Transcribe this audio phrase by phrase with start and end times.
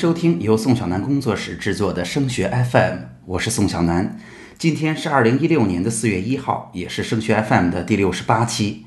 [0.00, 4.18] 收听由宋小南工作室制作的升学 FM，我是宋小南。
[4.56, 8.86] 今天是二零一六年的四月一号，也是升学 FM 的第六十八期。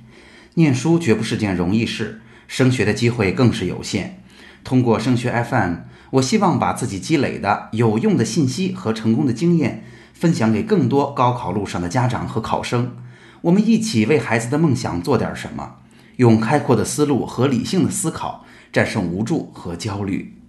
[0.55, 4.23] 念书绝不是件容易事，升学的机会更是有限。
[4.64, 5.75] 通过升学 FM，
[6.10, 9.83] 我希望把自己积累的有用的信息和成功的经验
[10.16, 12.97] 分享给更多高考路上的家长和考生。
[13.41, 15.75] 我们一起为孩子的梦想做点什么，
[16.16, 20.39] 用开阔的思路和理性的思考战胜无助和焦虑。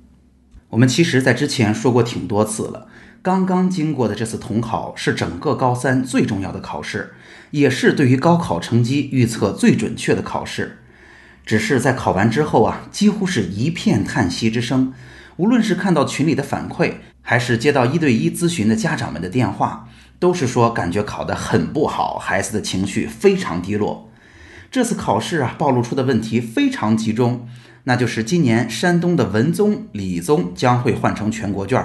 [0.75, 2.89] 我们其实，在之前说过挺多次了。
[3.23, 7.15] 刚刚经过的这次统考是整个高三最重要的考试，
[7.53, 10.79] 也是对于高考成绩预测最准确的考试。
[11.47, 14.93] 只是在考完之后啊，几乎是一片叹息之声。
[15.37, 19.89] 无论是看到群里的反馈，还是接到一对一咨询的家长们的电话，
[20.19, 24.11] 都是说感觉考得很不好，孩子的情绪非常低落。
[24.73, 27.47] 这次考试啊，暴露出的问题非常集中。
[27.85, 31.83] 那就是今年山东的文综、理综将会换成全国卷，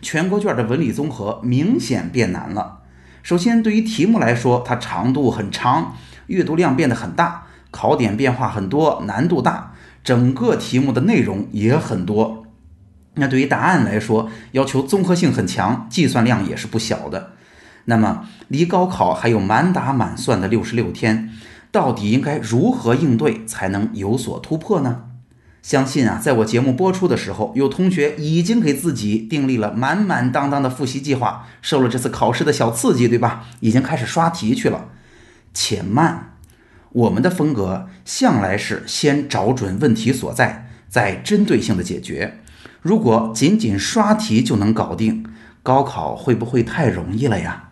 [0.00, 2.80] 全国卷的文理综合明显变难了。
[3.22, 5.94] 首先，对于题目来说，它长度很长，
[6.26, 12.46] 阅读量变得很大，考点变化很多，难度大，整个题目的内容也很多。
[13.14, 17.32] 那对于答案来说，要求综合性很强，计算量也是不小的。
[17.84, 21.30] 那么，离高考还有满打满算的六十六天，
[21.70, 25.02] 到底应该如何应对才能有所突破呢？
[25.62, 33.44] 相信啊，在我节目播出的时候，有同学已经给自己订立了满满当当的复习计划，受了这次考试的小刺激，对吧？
[33.60, 34.88] 已经开始刷题去了。
[35.54, 36.34] 且慢，
[36.90, 42.40] 我们的风格向来是先找准问题所在，再针对性的解决。
[42.80, 45.24] 如果仅仅刷题就能搞定，
[45.62, 47.70] 高考会不会太容易了呀？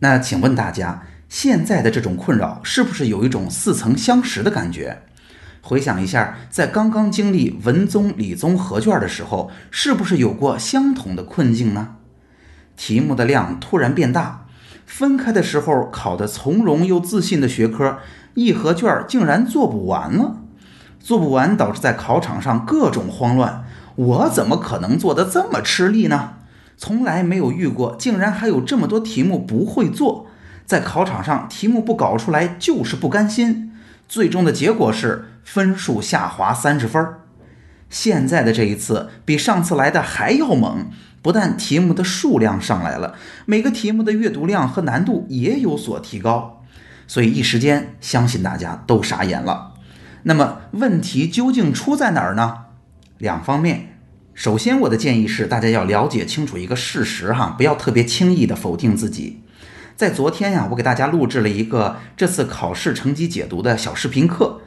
[0.00, 5.02] 那请问大家，现在的这种困扰是不是有一种似曾相识的感觉？
[5.62, 11.96] 回想一下，在刚刚经历文综、理综合卷的时候，是不是有过相同的困境呢？
[12.76, 14.46] 题目的量突然变大，
[14.86, 17.98] 分开的时候考得从容又自信的学科，
[18.34, 20.36] 一合卷竟然做不完了。
[20.98, 23.64] 做不完导致在考场上各种慌乱，
[23.96, 26.34] 我怎么可能做得这么吃力呢？
[26.76, 30.26] 从来没有遇过，竟然还有这么多题目不会做，
[30.64, 33.69] 在考场上题目不搞出来就是不甘心。
[34.10, 35.24] 最终的结果是。
[35.42, 37.04] 分数下滑三十分，
[37.88, 40.90] 现在的这一次比上次来的还要猛，
[41.22, 43.16] 不但题目的数量上来了，
[43.46, 46.62] 每个题目的阅读量和难度也有所提高，
[47.08, 49.72] 所以一时间相信大家都傻眼了。
[50.24, 52.66] 那么问题究竟出在哪儿呢？
[53.18, 53.96] 两方面，
[54.34, 59.42] 首先我的建议是大家要了解清楚一个事实哈，不要特别轻易的否定自己。
[60.00, 64.62] 在昨天呀，我给大家录制了一个这次考试成绩解读的小视频课。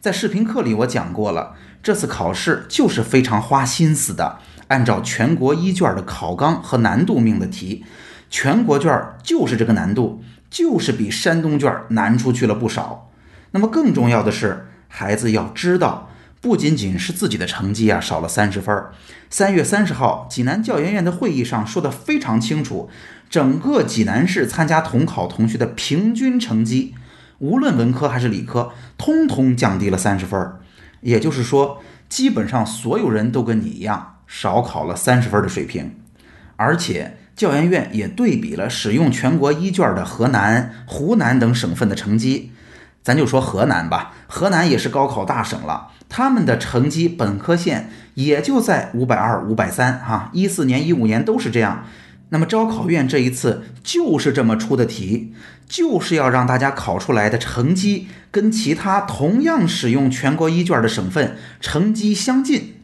[0.00, 4.38] 在视频课里，我讲过了，这次考试就是非常花心思的，
[4.68, 7.84] 按照全国一卷的考纲和难度命的题，
[8.30, 8.90] 全国卷
[9.22, 13.10] 就是这个难度，就是比山东卷难出去了不少。
[13.50, 16.08] 那么更重要的是，孩子要知道，
[16.40, 18.74] 不仅仅是自己的成绩啊少了三十分。
[19.28, 22.88] 三月三十号，济南教研院的会议上说的非常清楚，
[23.28, 26.94] 整个济南市参加统考同学的平均成绩。
[27.38, 30.52] 无论文科还是理科，通通降低了三十分，
[31.02, 35.94] 也就是说，基本上所有人都跟你一样少考了三十分的水平。
[36.56, 42.50] 而且教研院也对比了使用全国一卷的河南、湖南等省份的成绩，
[43.04, 51.84] 咱就说河南吧，河南也是高考大省了，他们的成绩本科线也就在五百二、五百三，哈，一四年、一五年都是这样。
[52.30, 55.32] 那么招考院这一次就是这么出的题，
[55.68, 62.74] 就是要让大家考出来的成绩跟其他同样使用全国一卷的省份成绩相近，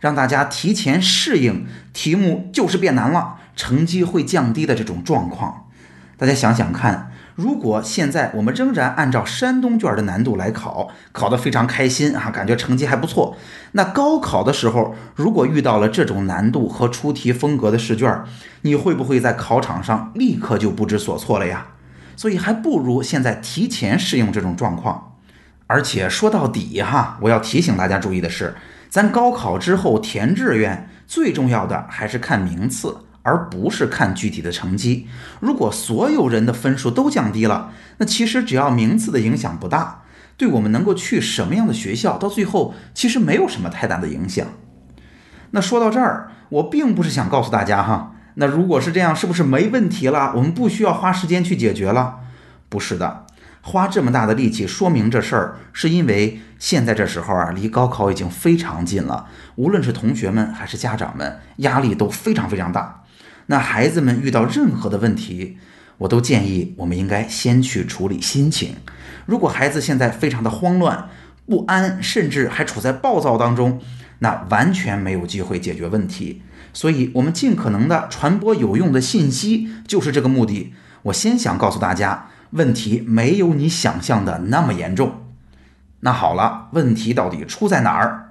[0.00, 5.68] 让大家提前适应题目就是变难了，成绩会降低的这种状况。
[6.16, 7.12] 大家想想看。
[7.36, 13.36] 如果现在我们仍然按照山东卷的难度来考，考得非常开心啊，感觉成绩还不错。
[13.72, 18.24] 那高考的时候，如果遇到了这种难度和出题风格的试卷，
[18.62, 21.66] 你会不会在考场上立刻就不知所措了呀？
[22.16, 25.12] 所以还不如现在提前适应这种状况。
[25.66, 28.54] 而且说到底哈，我要提醒大家注意的是，
[28.88, 32.96] 咱高考之后填志愿，最重要的还是看名次。
[33.26, 35.08] 而不是看具体的成绩。
[35.40, 40.02] 如果所有人的分数都降低了，那其实只要名次的影响不大，
[40.36, 44.46] 对我们能够去什么样的学校，到最后其实没有什么太大的影响。
[45.50, 50.32] 那说到这儿，我并不是想告诉大家哈，那如果是这样，是不是没问题了？
[50.36, 52.20] 我们不需要花时间去解决了？
[52.68, 53.26] 不是的，
[53.62, 59.26] 花这么大的力气说明这事儿，是因为现在这时候啊，离高考已经非常近了，
[59.56, 63.02] 无论是同学们还是家长们，压力都非常非常大。
[63.46, 65.58] 那孩子们遇到任何的问题，
[65.98, 68.76] 我都建议我们应该先去处理心情。
[69.24, 71.08] 如果孩子现在非常的慌乱、
[71.46, 73.80] 不安，甚至还处在暴躁当中，
[74.18, 76.42] 那完全没有机会解决问题。
[76.72, 80.74] 所以，我们尽可能的传播有用的信息，就是这个目的。
[81.04, 85.22] 我先想告诉大家，问题没有你想象的那么严重。
[86.00, 88.25] 那好了，问题到底出在哪儿？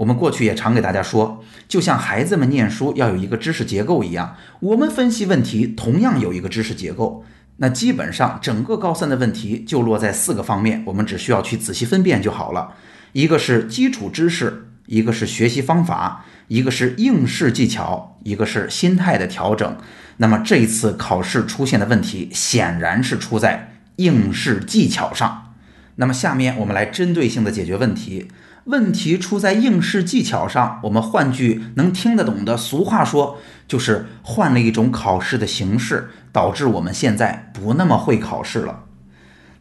[0.00, 7.22] 我们过去也常给大家说，就像孩子们念书要有一个知识结构一样，我们分析问题同样有一个知识结构。
[7.58, 12.72] 那基本上整个高三的问题就落在四个方面，我们只需要去仔细分辨就好了。
[13.12, 16.24] 一个是基础知识，一个是学习方法。
[16.48, 19.76] 一个是应试技巧，一个是心态的调整。
[20.16, 25.52] 那么这一次考试出现的问题，显然是出在应试技巧上。
[25.96, 28.28] 那么下面我们来针对性的解决问题。
[28.70, 38.84] 问题出在应试技巧上，我们换句能听得懂的俗话说，就是换了一种考试的形式，导致我们现在不那么会考试了。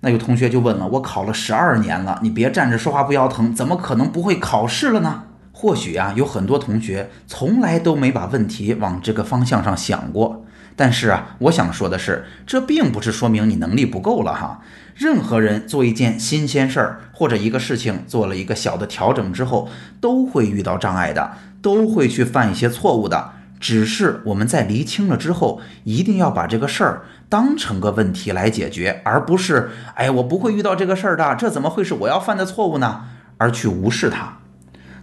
[0.02, 5.24] 那有同学就问了：我考了十二年了，你别站着说话不腰疼，怎么可能不会考试了呢？
[5.52, 10.46] 或许啊，有很多同学从来都没把问题往这个方向上想过。
[10.80, 14.62] 但是啊，我想说的是，这并不是说明你能力不够了哈。
[14.96, 19.68] 任何人做一件新鲜事儿或者一个事情做了一个小的调整之后，
[20.00, 23.32] 都会遇到障碍的，都会去犯一些错误的。
[23.60, 33.02] 只是我们在厘清了之后，一定要把这个事儿当成个问题来解决，而不是哎，我不会遇到这个事儿的，这怎么会是我要犯的错误呢？
[33.38, 34.38] 而去无视它。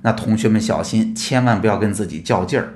[0.00, 2.72] 那同学们小心，千万不要跟自己较劲儿。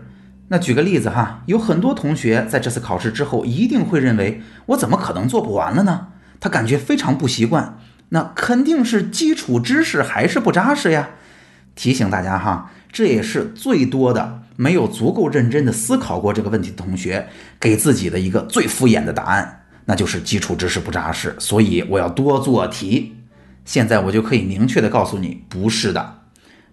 [0.53, 6.09] 那举个例子哈，有很多同学在这次考试之后，一定会认为我怎么可能做不完了呢？
[6.41, 7.79] 他感觉非常不习惯。
[8.09, 11.11] 那肯定是基础知识还是不扎实呀。
[11.77, 17.29] 提醒大家哈，这也是最多的没有足够认真的思考过这个问题的同学
[17.61, 23.15] 给自己的一个最敷衍的答案，那就是基础知识不扎实，所以我要多做题。
[23.65, 26.17] 现在我就可以明确的告诉你，不是的。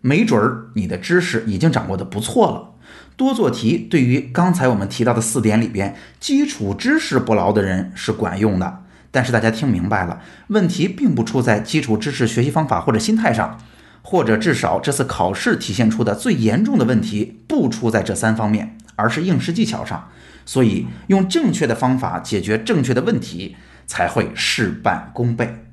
[0.01, 2.76] 没准儿你的知识已经掌握的不错了，
[3.17, 8.83] 多做题对于刚才我们提到的四点里边基础知识不牢的人是管用的。
[9.09, 13.57] 但是大家听明白了，问题并不出在基础知识学习方法或者心态上，
[14.03, 20.09] 或者至少这次考试体现出的最严重的问题不出在这三方面，而是应试技巧上。
[20.45, 23.55] 所以用正确的方法解决正确的问题，
[23.87, 25.65] 才会事半功倍。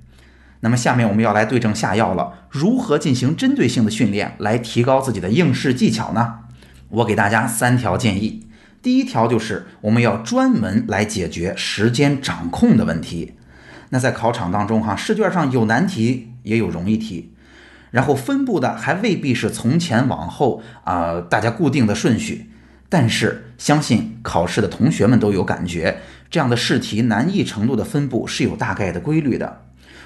[0.60, 6.38] 那么下面我们要来对症下药了，如何进行针对性的训练来提高自己的应试技巧呢？
[6.94, 8.46] 我给大家三条建议。
[8.82, 13.34] 第一条就是我们要专门来解决时间掌控的问题。
[13.90, 17.32] 那在考场当中哈，试卷上有难题也有容易题，
[17.90, 22.50] 然后分布的还未必是从前往后啊大家固定的顺序，
[22.88, 29.63] 但是相信考试的同学们都有感觉，这样的试题难易程度的分布是有大概的规律的。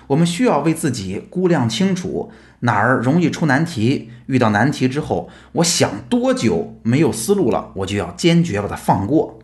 [0.08, 9.38] 我们需要为自己估量清楚哪儿容易出难题，遇到难题之后，我想多久没有思路了，我就要坚决把它放过。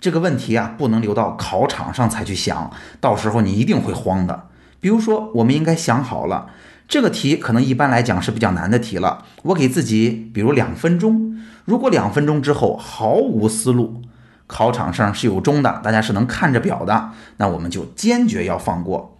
[0.00, 2.70] 这个问题啊，不能留到考场上才去想，
[3.00, 4.48] 到时候你一定会慌的。
[4.80, 6.46] 比如说，我们应该想好了，
[6.88, 14.00] 这个题可能一般来讲是比较难的题了，我给自己比如两分钟，如果两分钟之后毫无思路，
[14.46, 19.18] 考场上是有钟的，大家是能看着表的，那我们就坚决要放过。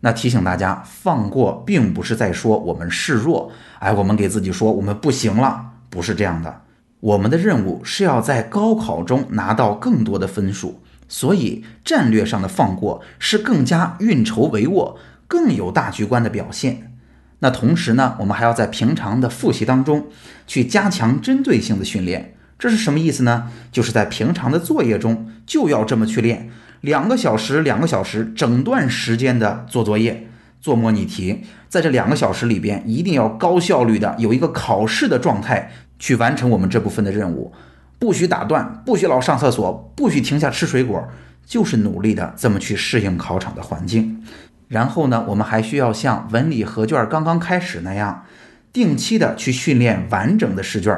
[0.00, 3.50] 那提醒大家，放过并不是在说我们示弱，
[3.80, 6.62] 哎，我们给自己说我们不行了，不是这样的。
[7.00, 16.92] 我们的任务是要在高考中拿到更多的分数，所以战略上的放过是更加运筹帷幄、更有大局观的表现。
[17.40, 20.06] 那同时呢，我们还要在平常的复习当中
[20.46, 22.34] 去加强针对性的训练。
[22.58, 23.50] 这是什么意思呢？
[23.70, 26.50] 就是在平常的作业中就要这么去练。
[26.80, 30.28] 两个小时，两个小时，整段时间的做作业、
[30.60, 37.52] 做模拟题，在这两个小时里边，一定要高效率的有一个考试的状态去完成我们这部分的任务，
[37.98, 41.08] 不许打断，不许老上厕所，不许停下吃水果，
[41.44, 44.22] 就是努力的这么去适应考场的环境。
[44.68, 48.24] 然后呢，我们还需要像文理合卷刚刚开始那样，
[48.72, 50.96] 定期的去训练完整的试卷。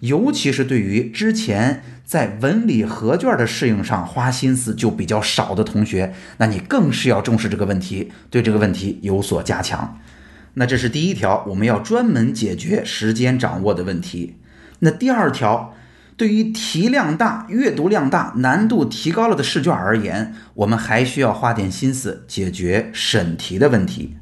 [0.00, 9.98] 尤其是对于之前在文理合卷的适应上花心思就比较少的同学，那你更是要重视这个问题，对这个问题有所加强。
[10.54, 14.36] 那这是第一条，我们要专门解决时间掌握的问题。
[14.80, 15.74] 那第二条，
[16.16, 24.16] 对于题量大、阅读量大、难度提高了的试卷而言，我们还需要花点心思解决审题的问题。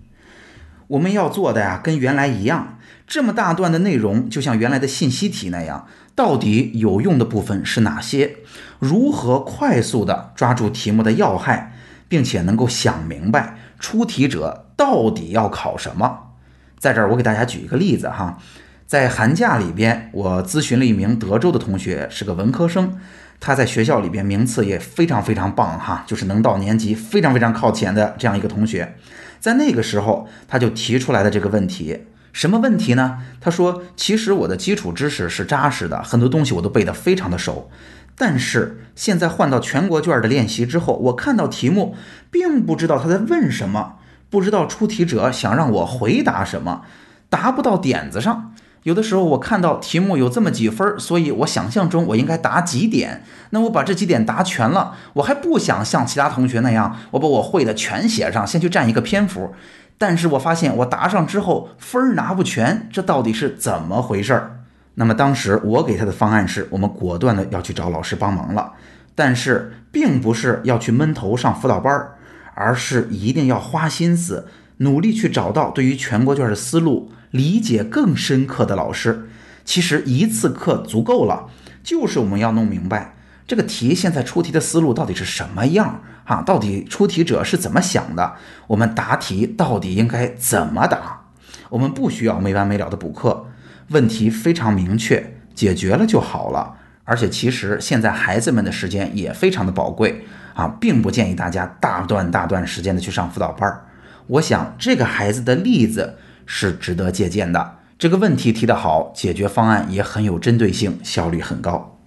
[0.88, 8.36] 我们要做的呀，跟原来一样，这么大段的内容，就像原来的信息题那样，到底有用的部分是哪些？
[8.78, 11.74] 如何快速的抓住题目的要害，
[12.08, 16.30] 并且能够想明白出题者到底要考什么？
[16.78, 18.38] 在这儿，我给大家举一个例子哈，
[18.86, 22.96] 在寒假里边，我咨询了一名德州的同学，是个文科生，
[23.40, 28.94] 他在学校里边名次也非常非常棒哈，就是能到年级非常非常靠前的这样一个同学。
[29.40, 33.18] 在那个时候，他就提出来的这个问题，什么问题呢？
[33.40, 37.70] 他说：“其实我的基础知识是扎实的，很多东西我都背得非常的熟。
[38.16, 41.96] 但是现在换到全国卷的练习之后，我看到题目，
[42.30, 43.94] 并不知道他在问什么，
[44.28, 46.82] 不知道出题者想让我回答什么，
[47.30, 48.52] 答不到点子上。”
[48.88, 53.22] 有的时候我看到题目有这么几分，所以我想象中我应该答几点。
[53.50, 59.52] 那我把这几点答全了，我还不想像其他同学那样，我把我会的全写上，先去占一个篇幅。
[59.98, 64.60] 但是我发现我答上之后分儿拿不全，这到底是怎么回事儿？
[64.94, 68.72] 那么当时我给他的方案是我们果断的要去找老师帮忙了，
[69.14, 72.14] 但是并不是要去闷头上辅导班儿，
[72.54, 77.12] 而是一定要花心思，努力去找到对于全国卷的思路。
[77.30, 79.28] 理解更深刻的老师，
[79.64, 81.48] 其实一次课足够了。
[81.84, 83.14] 就是我们要弄明白
[83.46, 86.42] 这个题现在出题的思路到底是什么样啊？
[86.42, 88.34] 到底出题者是怎么想的？
[88.66, 91.22] 我们答题到底应该怎么答？
[91.70, 93.46] 我们不需要没完没了的补课，
[93.88, 96.74] 问题非常明确，解决了就好了。
[97.04, 103.86] 而且其实现在孩子们的时间也非常的宝贵啊，并不建议大家大段大段时间的去上辅导班儿。
[104.26, 106.16] 我想这个孩子的例子。
[106.50, 107.76] 是值得借鉴的。
[107.98, 111.98] 这个问题提得好，解决方案也很有针对性，效率很高。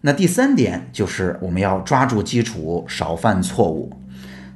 [0.00, 3.92] 那第三点就是我们要抓住基础，少犯错误。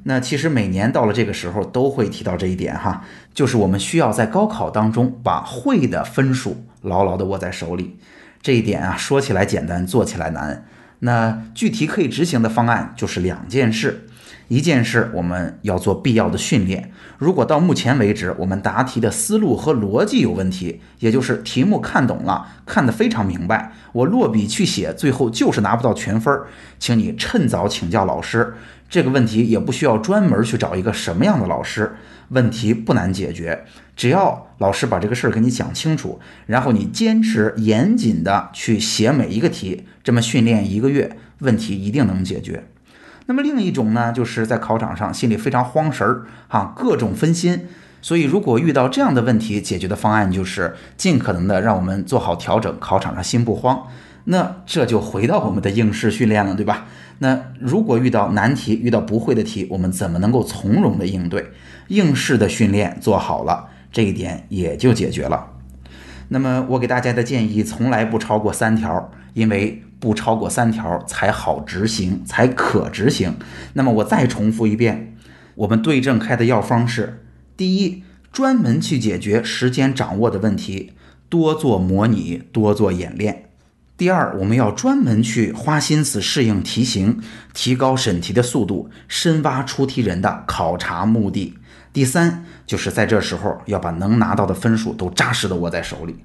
[0.03, 7.99] 那其实每年到了这个时候都会提到这一点哈，就是我们需要在高考当中把会的分数牢牢的握在手里。
[8.43, 10.65] 这一点啊，说起来简单，做起来难。
[11.01, 14.09] 那具体可以执行的方案就是两件事。
[14.51, 16.91] 一件事，我们要做必要的训练。
[17.19, 26.37] 如果到目前为止，我们答题的思路和逻辑有问题，也就是题目看懂了，看得非常明白，我落笔去写，最后就是拿不到全分，
[26.81, 28.55] 请你趁早请教老师。
[28.89, 31.95] 这个问题也不需要专门去找一个什么样的老师，
[32.31, 33.65] 问题不难解决，
[33.95, 42.65] 只要老师把这个事儿给你讲清楚，然后你坚持严谨的去写每一个题，这么训练一个月，问题一定能解决。
[43.31, 47.69] 那么另一种呢，就是在考场上心里非常慌神儿，哈，各种分心。
[48.03, 53.87] 所以如果遇到这样的问题，解决的方案就是尽可能的让我们做好调整，考场上心不慌。
[54.25, 56.89] 那这就回到我们的应试训练了，对吧？
[57.21, 61.53] 那如果遇到难题，遇到不会的题，我们怎么能够从容的应对？
[61.87, 65.47] 应试的训练做好了，这一点也就解决了。
[66.31, 69.85] 那么我给大家的建议从来不超过三条，因为。
[70.01, 73.37] 不超过三条才好执行，才可执行。
[73.75, 75.17] 那么我再重复一遍，
[75.55, 77.23] 我们对症开的药方是：
[77.57, 78.03] 第一，
[78.33, 80.95] 专门去解决时间掌握的问题，
[81.29, 83.35] 多做模拟，多做演练；
[83.99, 87.21] 第二，我们要专门去花心思适应题型，
[87.53, 91.55] 提高审题的速度，深挖出题人的考察目的；
[91.93, 96.17] 第三，就是在这时候要把能拿到的分数都扎实的握在手里。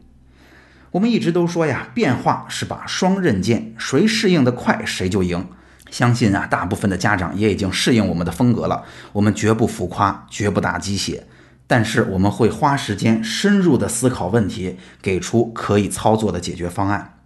[0.96, 5.46] 我们一直都说呀，变化是把双刃剑，谁适应的快，谁就赢。
[5.92, 8.86] 相信啊，大部分的家长也已经适应我们的风格了。
[9.12, 11.28] 我们绝不浮夸，绝不打鸡血，
[11.68, 17.18] 但是我们会花时间深入的思考问题，给出可以操作的解决方案。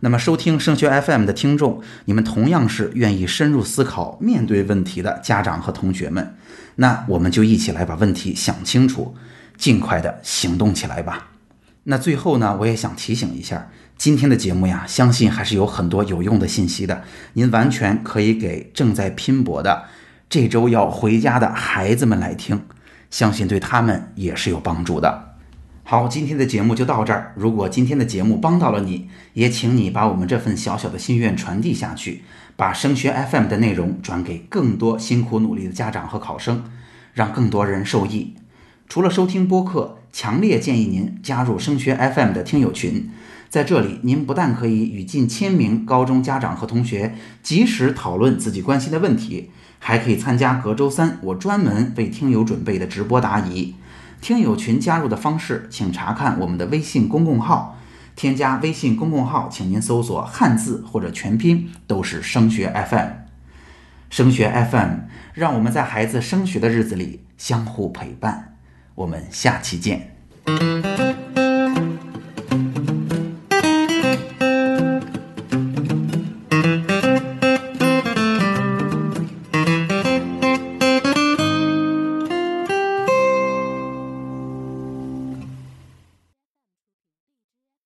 [0.00, 6.36] 那么，收听升学 FM 的听众，你们同样是愿意深入思考、面对问题的家长和同学们，
[6.74, 9.16] 那我们就一起来把问题想清楚，
[9.56, 11.28] 尽快的行动起来吧。
[11.88, 17.04] 那最后呢，我也想提醒一下，今天的节目呀，相信还是有很多有用的信息的。
[17.34, 19.84] 您完全可以给正在拼搏的、
[20.28, 22.60] 这周要回家的孩子们来听，
[23.08, 25.36] 相信对他们也是有帮助的。
[25.84, 27.32] 好，今天的节目就到这儿。
[27.36, 32.24] 如果今天的节目帮到了你，也请你把我们这份小小的心愿传递下去，
[32.56, 36.64] 把升学 FM 的内容转给更多辛苦努力的家长和考生，
[37.14, 38.34] 让更多人受益。
[38.88, 39.98] 除了收听播客。
[40.16, 43.10] 强烈建议您加入升学 FM 的听友群，
[43.50, 53.74] 在这里，您不但可以与近千名高中家长和同学及时讨论自己关心的问题，还可以参加隔周三我专门为听友准备的直播答疑。
[54.22, 57.78] 听友群加入的方式，请查看我们的微信公共号，
[58.16, 63.08] 添加微信公众号，请您搜索汉字或者全拼，都是升学 FM。
[64.08, 65.00] 升学 FM，
[65.34, 68.55] 让我们在孩子升学的日子里相互陪伴。
[68.96, 71.15] 我们下期见。